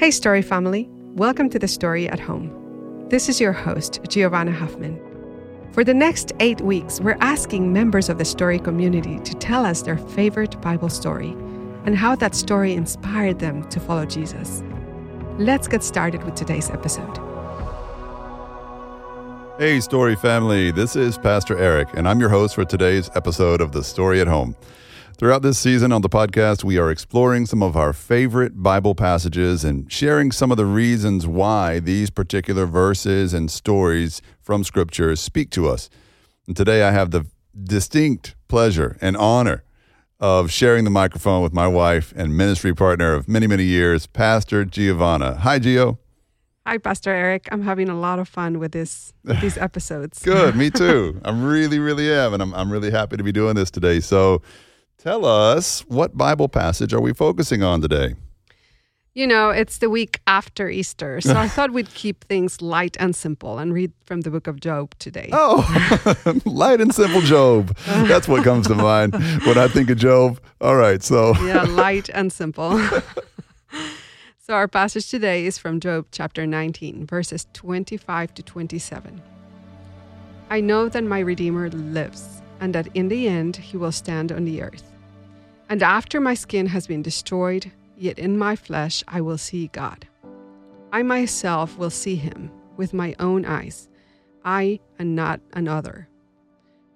[0.00, 0.88] Hey, Story family.
[1.14, 3.06] Welcome to the Story at Home.
[3.10, 4.98] This is your host, Geovanna Huffman.
[5.72, 9.82] For the next eight weeks, we're asking members of the Story community to tell us
[9.82, 11.32] their favorite Bible story
[11.84, 14.62] and how that story inspired them to follow Jesus.
[15.36, 17.18] Let's get started with today's episode.
[19.58, 20.70] Hey, Story family.
[20.70, 24.28] This is Pastor Eric, and I'm your host for today's episode of The Story at
[24.28, 24.56] Home.
[25.20, 29.64] Throughout this season on the podcast, we are exploring some of our favorite Bible passages
[29.66, 35.50] and sharing some of the reasons why these particular verses and stories from Scripture speak
[35.50, 35.90] to us.
[36.46, 37.26] And today I have the
[37.62, 39.62] distinct pleasure and honor
[40.20, 44.64] of sharing the microphone with my wife and ministry partner of many, many years, Pastor
[44.64, 45.36] Geovanna.
[45.40, 45.98] Hi, Gio.
[46.66, 47.46] Hi, Pastor Eric.
[47.52, 50.22] I'm having a lot of fun with this with these episodes.
[50.22, 51.20] Good, me too.
[51.26, 54.00] I'm really, really am, and I'm I'm really happy to be doing this today.
[54.00, 54.40] So,
[55.00, 58.14] tell us what Bible passage are we focusing on today?
[59.12, 63.16] You know, it's the week after Easter, so I thought we'd keep things light and
[63.16, 65.30] simple and read from the book of Job today.
[65.32, 65.66] Oh,
[66.44, 67.76] light and simple Job.
[67.86, 70.38] That's what comes to mind when I think of Job.
[70.60, 71.34] All right, so.
[71.44, 72.78] yeah, light and simple.
[74.38, 79.20] so our passage today is from Job chapter 19, verses 25 to 27.
[80.50, 84.44] I know that my Redeemer lives, and that in the end he will stand on
[84.44, 84.92] the earth.
[85.68, 90.06] And after my skin has been destroyed, yet in my flesh I will see God.
[90.92, 93.88] I myself will see him with my own eyes,
[94.44, 96.08] I and not another.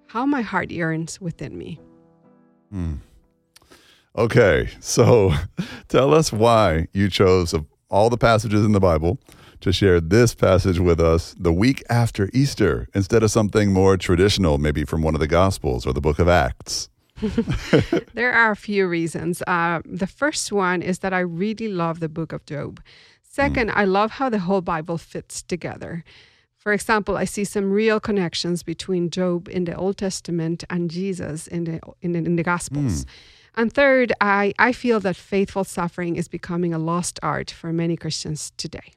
[0.07, 1.79] How my heart yearns within me.
[2.71, 2.95] Hmm.
[4.17, 5.33] Okay, so
[5.87, 9.19] tell us why you chose of all the passages in the Bible
[9.65, 14.59] to share this passage with us the week after Easter instead of something more traditional,
[14.59, 16.87] maybe from one of the Gospels or the book of Acts.
[18.13, 19.41] there are a few reasons.
[19.47, 22.79] Uh, the first one is that I really love the book of Job.
[23.23, 23.75] Second, mm.
[23.75, 26.03] I love how the whole Bible fits together.
[26.59, 31.47] For example, I see some real connections between Job in the Old Testament and Jesus
[31.47, 33.05] in the in the, in the Gospels.
[33.05, 33.09] Mm.
[33.55, 37.97] And third, I, I feel that faithful suffering is becoming a lost art for many
[37.97, 38.93] Christians today.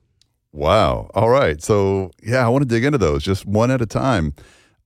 [0.53, 1.11] Wow.
[1.15, 1.63] All right.
[1.63, 4.35] So, yeah, I want to dig into those just one at a time.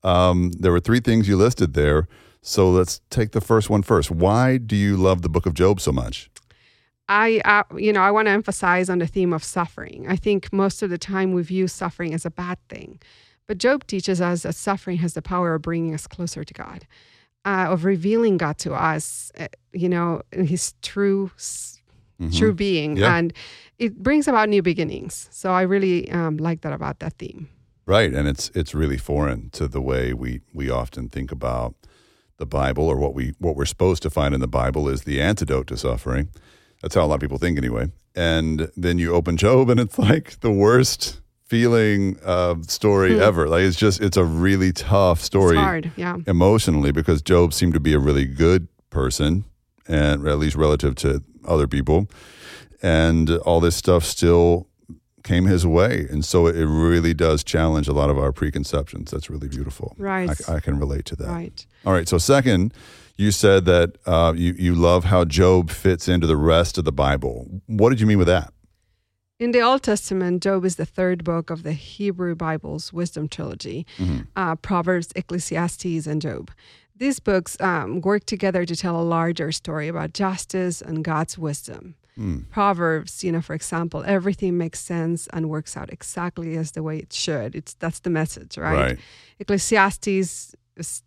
[0.02, 2.08] Um, there were three things you listed there.
[2.42, 4.10] So let's take the first one first.
[4.10, 6.28] Why do you love the book of Job so much?
[7.08, 10.06] I, uh, you know, I want to emphasize on the theme of suffering.
[10.08, 13.00] I think most of the time we view suffering as a bad thing,
[13.46, 16.86] but Job teaches us that suffering has the power of bringing us closer to God,
[17.44, 21.30] uh, of revealing God to us, uh, you know, His true,
[22.28, 22.38] mm-hmm.
[22.38, 23.16] true being, yeah.
[23.16, 23.32] and
[23.78, 25.28] it brings about new beginnings.
[25.30, 27.48] So I really um, like that about that theme.
[27.86, 31.74] Right, and it's it's really foreign to the way we we often think about
[32.38, 35.20] the Bible or what we what we're supposed to find in the Bible is the
[35.20, 36.28] antidote to suffering.
[36.80, 37.90] That's how a lot of people think anyway.
[38.14, 43.20] And then you open Job and it's like the worst feeling uh, story hmm.
[43.20, 43.48] ever.
[43.48, 46.16] Like it's just it's a really tough story hard, yeah.
[46.26, 49.44] emotionally because Job seemed to be a really good person
[49.86, 52.08] and at least relative to other people.
[52.82, 54.66] And all this stuff still
[55.22, 56.06] came his way.
[56.10, 59.10] And so it really does challenge a lot of our preconceptions.
[59.10, 59.94] That's really beautiful.
[59.98, 60.30] Right.
[60.48, 61.28] I, I can relate to that.
[61.28, 61.66] Right.
[61.86, 62.08] All right.
[62.08, 62.74] So, second,
[63.16, 66.92] you said that uh, you, you love how Job fits into the rest of the
[66.92, 67.62] Bible.
[67.66, 68.52] What did you mean with that?
[69.38, 73.86] In the Old Testament, Job is the third book of the Hebrew Bible's wisdom trilogy
[73.98, 74.20] mm-hmm.
[74.36, 76.50] uh, Proverbs, Ecclesiastes, and Job.
[77.02, 81.96] These books um, work together to tell a larger story about justice and God's wisdom.
[82.16, 82.48] Mm.
[82.48, 86.98] Proverbs, you know, for example, everything makes sense and works out exactly as the way
[86.98, 87.56] it should.
[87.56, 88.76] It's that's the message, right?
[88.76, 88.98] right.
[89.40, 90.54] Ecclesiastes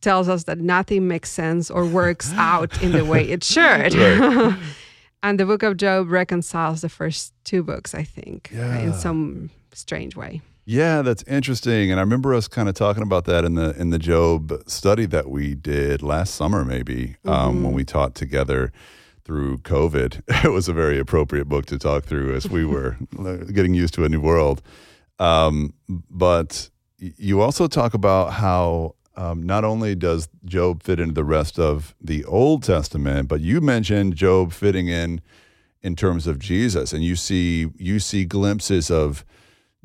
[0.02, 3.96] tells us that nothing makes sense or works out in the way it should.
[5.24, 8.80] and the book of Job reconciles the first two books, I think, yeah.
[8.80, 10.42] in some strange way.
[10.66, 11.92] Yeah, that's interesting.
[11.92, 15.06] And I remember us kind of talking about that in the in the Job study
[15.06, 17.64] that we did last summer, maybe um, mm-hmm.
[17.66, 18.72] when we taught together
[19.24, 20.22] through COVID.
[20.44, 22.98] It was a very appropriate book to talk through as we were
[23.54, 24.64] getting used to a new world.
[25.20, 31.24] Um, but you also talk about how um, not only does Job fit into the
[31.24, 35.22] rest of the Old Testament, but you mentioned Job fitting in
[35.84, 39.24] in terms of Jesus, and you see you see glimpses of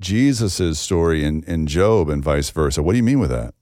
[0.01, 2.83] Jesus's story in, in Job and vice versa.
[2.83, 3.55] What do you mean with that?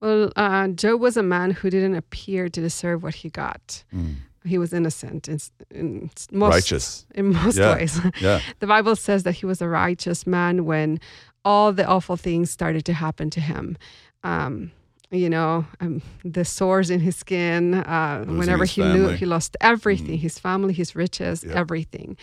[0.00, 3.84] Well, uh, Job was a man who didn't appear to deserve what he got.
[3.94, 5.38] Mm he was innocent in,
[5.70, 7.74] in most righteous in most yeah.
[7.74, 8.00] ways.
[8.20, 8.40] Yeah.
[8.60, 11.00] the Bible says that he was a righteous man when
[11.44, 13.76] all the awful things started to happen to him.
[14.22, 14.70] Um,
[15.10, 17.74] you know, um, the sores in his skin.
[17.74, 18.98] Uh, whenever he family.
[18.98, 20.20] knew he lost everything, mm.
[20.20, 22.16] his family, his riches, everything.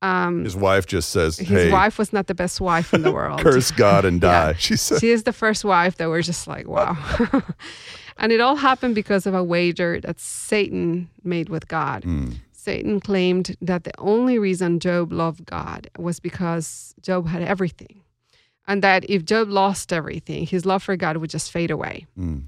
[0.00, 3.10] Um, His wife just says, his "Hey, wife was not the best wife in the
[3.12, 3.40] world.
[3.40, 4.56] curse God and die." Yeah.
[4.56, 6.96] She said, she is the first wife that we're just like, wow.
[8.16, 12.04] and it all happened because of a wager that Satan made with God.
[12.04, 18.02] Mm, Satan claimed that the only reason Job loved God was because Job had everything.
[18.68, 22.06] And that if Job lost everything, his love for God would just fade away.
[22.16, 22.42] mm,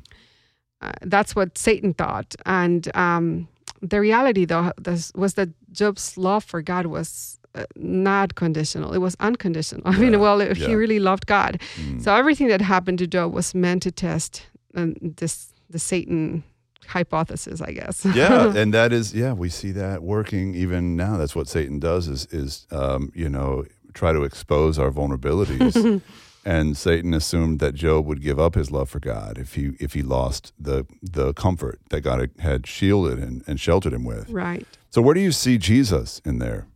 [0.83, 2.35] Uh, that's what Satan thought.
[2.47, 3.49] And um,
[3.83, 4.71] the reality, though,
[5.15, 7.39] was that Job's love for God was
[7.77, 9.83] not conditional, it was unconditional.
[9.89, 10.55] I mean, Yeah, well, yeah.
[10.55, 11.61] he really loved God.
[11.77, 12.03] mm.
[12.03, 16.43] So everything that happened to Job was meant to test um, this the Satan
[16.87, 18.05] hypothesis, I guess.
[18.15, 21.17] yeah, and that is yeah, we see that working even now.
[21.17, 23.65] That's what Satan does is is um, you know
[23.95, 26.01] try to expose our vulnerabilities.
[26.45, 29.93] and Satan assumed that Job would give up his love for God if he if
[29.95, 34.29] he lost the the comfort that God had shielded and, and sheltered him with.
[34.31, 34.67] right.
[34.93, 36.67] So where do you see Jesus in there?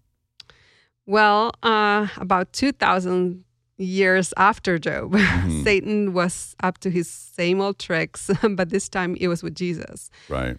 [1.06, 3.44] Well, uh, about 2,000
[3.76, 5.64] years after Job, Mhm.
[5.64, 10.10] Satan was up to his same old tricks, but this time it was with Jesus.
[10.28, 10.56] Right.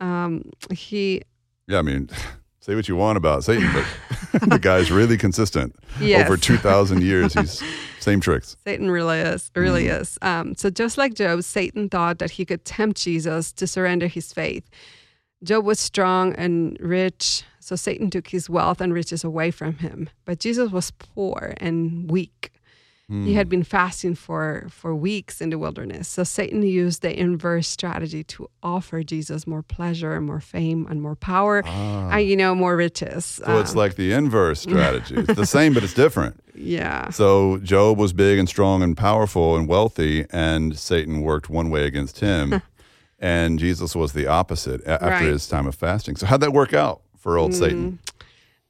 [0.00, 1.22] Um, he,
[1.68, 2.08] Yeah, I mean,
[2.60, 5.76] say what you want about Satan, but the guy's really consistent.
[6.00, 7.62] yes, Over 2,000 years, he's
[8.00, 8.56] same tricks.
[8.64, 10.00] Satan really is, really Mhm.
[10.00, 10.18] is.
[10.22, 14.32] Um, so just like Job, Satan thought that he could tempt Jesus to surrender his
[14.32, 14.64] faith.
[15.44, 20.08] Job was strong and rich, so Satan took his wealth and riches away from him.
[20.24, 22.50] But Jesus was poor and weak.
[23.10, 26.08] He had been fasting for, for weeks in the wilderness.
[26.08, 31.02] So Satan used the inverse strategy to offer Jesus more pleasure, and more fame, and
[31.02, 32.08] more power, Ah.
[32.16, 33.26] and, you know, more riches.
[33.26, 35.16] So it's Um, like the inverse strategy.
[35.16, 36.40] It's the same, but it's different.
[36.56, 37.10] yeah.
[37.10, 41.84] So Job was big and strong and powerful and wealthy, and Satan worked one way
[41.84, 42.62] against him,
[43.18, 45.24] and Jesus was the opposite after Right.
[45.24, 46.16] his time of fasting.
[46.16, 47.58] So how'd that work out for old hmm.
[47.58, 47.98] Satan?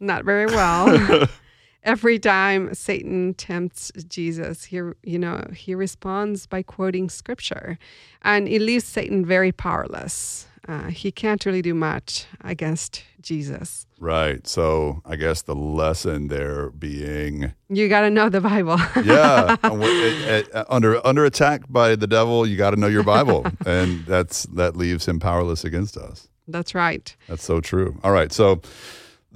[0.00, 1.28] Not very well.
[1.84, 7.78] Every time Satan tempts Jesus, he you know he responds by quoting scripture,
[8.22, 10.46] and it leaves Satan very powerless.
[10.66, 13.86] Uh, he can't really do much against Jesus.
[14.00, 14.46] Right.
[14.48, 18.78] So I guess the lesson there being, You got to know the Bible.
[19.04, 23.44] yeah, it- it- under under attack by the devil, you got to know your Bible,
[23.66, 26.28] and that's that leaves him powerless against us.
[26.48, 27.14] That's right.
[27.28, 27.98] That's so true.
[28.02, 28.32] All right.
[28.32, 28.62] So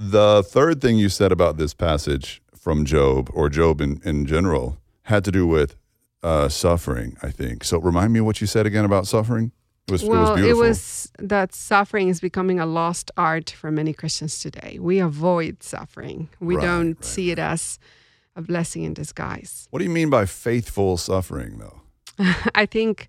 [0.00, 4.78] the third thing you said about this passage from Job, or Job in, in general,
[5.02, 5.74] had to do with
[6.22, 7.64] uh, suffering, I think.
[7.64, 9.50] So remind me what you said again about suffering.
[9.88, 11.28] It was, well, it was beautiful.
[11.28, 14.78] that suffering is becoming a lost art for many Christians today.
[14.80, 16.28] We avoid suffering.
[16.40, 17.78] We Right, don't right, see it as
[18.36, 19.66] a blessing in disguise.
[19.70, 21.80] what do you mean by faithful suffering, though?
[22.54, 23.08] I think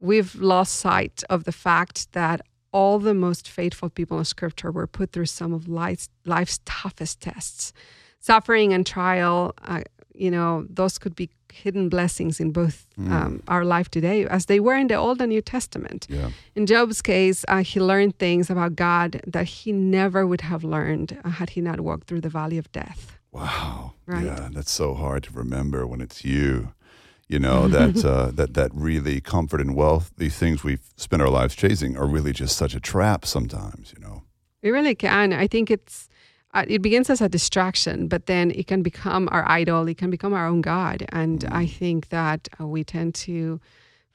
[0.00, 2.40] we've lost sight of the fact that
[2.72, 7.20] all the most faithful people in scripture were put through some of life's, life's toughest
[7.20, 7.72] tests.
[8.20, 9.82] Suffering and trial, uh,
[10.14, 14.58] you know, those could be hidden blessings in both um, our life today, as they
[14.58, 16.06] were in the Old and New Testament.
[16.08, 16.30] Yeah.
[16.54, 21.18] In Job's case, uh, he learned things about God that he never would have learned
[21.24, 23.18] uh, had he not walked through the valley of death.
[23.32, 23.94] Wow.
[24.06, 24.24] Right.
[24.24, 26.72] Yeah, that's so hard to remember when it's you.
[27.32, 31.30] You know that uh, that that really comfort and wealth, these things we've spent our
[31.30, 33.92] lives chasing, are really just such a trap sometimes.
[33.94, 34.22] You know.
[34.60, 35.32] It really can.
[35.32, 36.08] I think it's
[36.54, 39.88] uh, it begins as a distraction, but then it can become our idol.
[39.88, 43.60] It can become our own god, and I think that uh, we tend to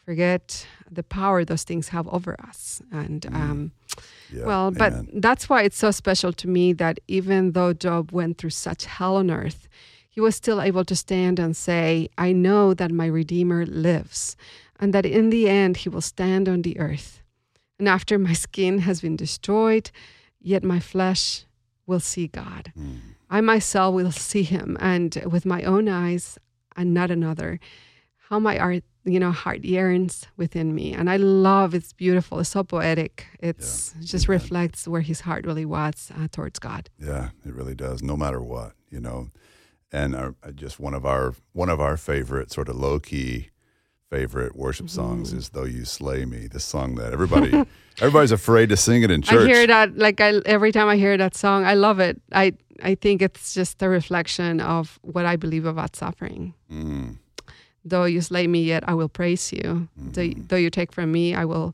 [0.06, 2.82] forget the power those things have over us.
[2.92, 3.72] And um,
[4.32, 4.46] Yeah.
[4.46, 5.22] well, but amen.
[5.22, 9.18] that's why it's so special to me that even though Job went through such hell
[9.18, 9.68] on earth,
[10.18, 14.36] he was still able to stand and say, "I know that my Redeemer lives,
[14.80, 17.22] and that in the end he will stand on the earth."
[17.78, 19.92] And after my skin has been destroyed,
[20.40, 21.46] yet my flesh
[21.86, 22.74] will see God.
[22.76, 23.00] Mm.
[23.30, 26.40] I myself will see him, and with my own eyes
[26.76, 27.60] and not another.
[28.30, 31.76] How my art, you know, heart yearns within me, and I love.
[31.76, 32.40] It's beautiful.
[32.40, 33.28] It's so poetic.
[33.40, 36.90] It's it just reflects where his heart really was uh, towards God.
[36.98, 38.02] Yeah, it really does.
[38.02, 39.30] No matter what, you know,
[39.92, 43.50] and our, just one of our one of our favorite sort of low key
[44.10, 45.38] favorite worship songs Mm-hmm.
[45.40, 47.52] is "Though You Slay Me." This song that everybody
[48.00, 49.50] everybody's afraid to sing it in church.
[49.50, 52.22] I hear that like I, every time I hear that song, I love it.
[52.32, 52.54] I
[52.84, 56.54] I think it's just a reflection of what I believe about suffering.
[56.72, 57.18] Mm,
[57.84, 59.88] Though you slay me, yet I will praise you.
[60.00, 60.48] Mm-hmm.
[60.48, 61.74] though you take from me, I will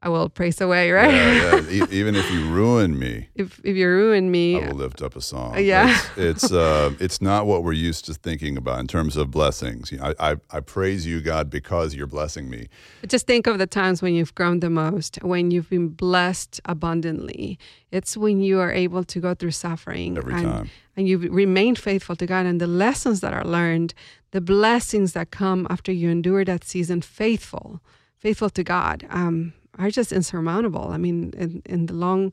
[0.00, 1.12] I will praise away, right?
[1.12, 1.70] Yeah, yeah.
[1.84, 5.16] E- even if you ruin me, if if you ruin me, I will lift up
[5.16, 5.58] a song.
[5.58, 5.90] Yeah.
[6.16, 9.90] it's it's, uh, it's not what we're used to thinking about in terms of blessings.
[9.90, 12.68] You know, I, I I praise you, God, because you're blessing me.
[13.08, 17.58] just think of the times when you've grown the most, when you've been blessed abundantly.
[17.90, 20.70] It's when you are able to go through suffering Every and, time.
[20.96, 23.94] and you remain faithful to God and the lessons that are learned,
[24.30, 27.80] the blessings that come after you endure that season faithful,
[28.18, 30.88] faithful to God, um, are just insurmountable.
[30.90, 32.32] I mean, in, in the long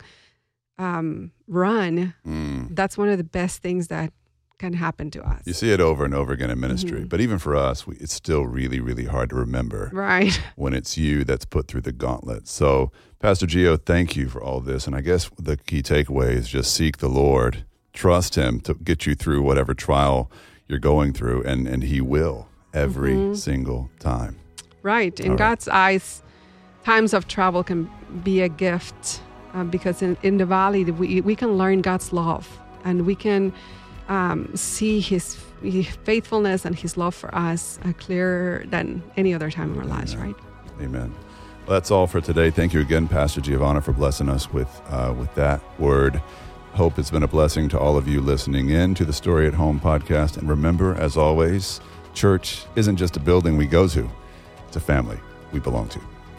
[0.78, 2.76] um, run, Mm.
[2.76, 4.12] that's one of the best things that
[4.58, 5.42] can happen to us.
[5.46, 7.08] You see it over and over again in ministry, Mm-hmm.
[7.08, 10.34] but even for us, we, it's still really, really hard to remember Right.
[10.56, 12.48] when it's you that's put through the gauntlet.
[12.48, 14.88] So, Pastor Gio, thank you for all this.
[14.88, 19.06] And I guess the key takeaway is just seek the Lord, trust Him to get
[19.06, 20.32] you through whatever trial
[20.68, 23.34] you're going through, and, and He will every Mm-hmm.
[23.36, 24.38] single time.
[24.84, 25.18] Right.
[25.20, 25.38] In All right.
[25.40, 26.22] God's eyes,
[26.86, 27.90] times of travel can
[28.24, 29.22] be a gift
[29.54, 32.48] uh, because in, in the valley, we, we can learn God's love
[32.84, 33.52] and we can
[34.08, 39.50] um, see his, his faithfulness and His love for us uh, clearer than any other
[39.50, 40.36] time in our lives, right?
[40.80, 41.14] Amen.
[41.66, 42.52] Well, that's all for today.
[42.52, 46.22] Thank you again, Pastor Geovanna, for blessing us with uh, with that word.
[46.74, 49.56] Hope it's been a blessing to all of you listening in to the Story at
[49.56, 50.38] Home podcast.
[50.38, 51.82] And remember, as always,
[52.14, 54.08] church isn't just a building we go to;
[54.68, 55.18] it's a family
[55.52, 56.15] we belong to.